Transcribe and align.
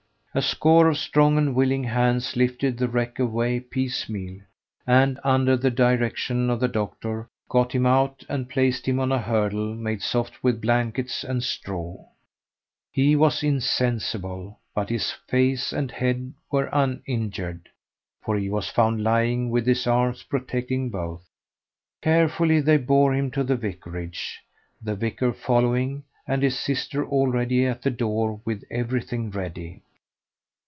A 0.33 0.41
score 0.41 0.87
of 0.87 0.97
strong 0.97 1.37
and 1.37 1.53
willing 1.53 1.83
hands 1.83 2.37
lifted 2.37 2.77
the 2.77 2.87
wreck 2.87 3.19
away 3.19 3.59
piecemeal, 3.59 4.39
and, 4.87 5.19
under 5.25 5.57
the 5.57 5.69
direction 5.71 6.49
of 6.49 6.61
the 6.61 6.69
doctor, 6.69 7.27
got 7.49 7.73
him 7.73 7.85
out 7.85 8.23
and 8.29 8.47
placed 8.47 8.87
him 8.87 9.01
on 9.01 9.11
a 9.11 9.19
hurdle 9.19 9.75
made 9.75 10.01
soft 10.01 10.41
with 10.41 10.61
blankets 10.61 11.25
and 11.25 11.43
straw. 11.43 12.07
He 12.93 13.13
was 13.17 13.43
insensible, 13.43 14.57
but 14.73 14.87
his 14.87 15.11
face 15.11 15.73
and 15.73 15.91
head 15.91 16.33
were 16.49 16.69
uninjured, 16.71 17.67
for 18.23 18.37
he 18.37 18.49
was 18.49 18.69
found 18.69 19.03
lying 19.03 19.49
with 19.49 19.67
his 19.67 19.85
arms 19.85 20.23
protecting 20.23 20.89
both. 20.89 21.27
Carefully 22.01 22.61
they 22.61 22.77
bore 22.77 23.13
him 23.13 23.31
to 23.31 23.43
the 23.43 23.57
vicarage, 23.57 24.39
the 24.81 24.95
vicar 24.95 25.33
following, 25.33 26.05
and 26.25 26.41
his 26.41 26.57
sister 26.57 27.05
already 27.05 27.65
at 27.65 27.81
the 27.81 27.91
door 27.91 28.39
with 28.45 28.63
everything 28.71 29.29
ready. 29.29 29.81